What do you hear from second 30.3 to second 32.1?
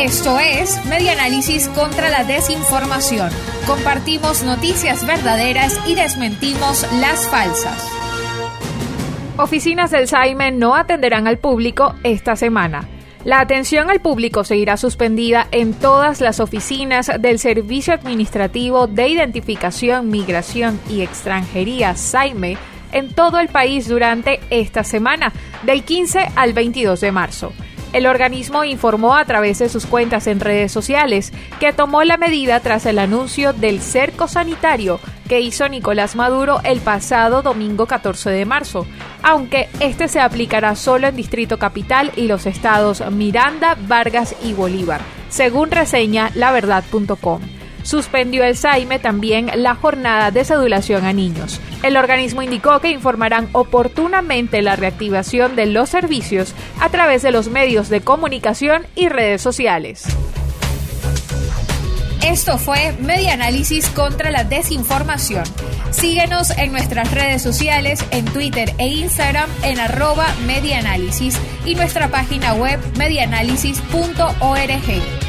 redes sociales que tomó